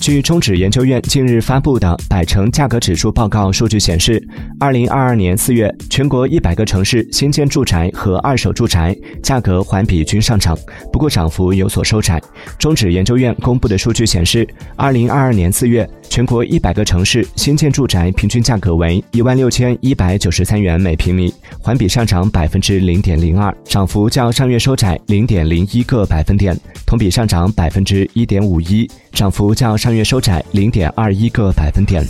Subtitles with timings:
[0.00, 4.22] 据中指研究院近日发布的百城价格指数报告数据显示，
[4.58, 10.56] 二零二二年四月，全国一百个城市新建住宅和二手住宅价格环比均上涨，
[10.90, 12.20] 不过涨幅有所收窄。
[12.58, 21.32] 中指研究院公布的数据显示，二零二二年四月，全国一百个城市新建住宅平均价格为一万六千一百九十三元每平米，
[21.62, 26.54] 环比上涨百分之零点零二，涨幅较上月收窄零点零一个百分点，
[26.84, 32.04] 同比上涨百分之一点五一，涨幅较上月收窄零点二一个百分点。